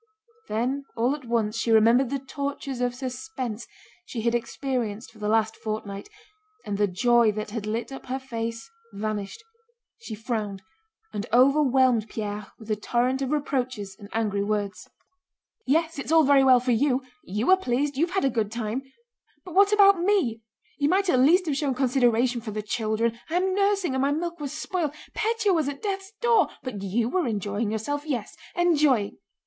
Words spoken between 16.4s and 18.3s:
well for you. You are pleased, you've had a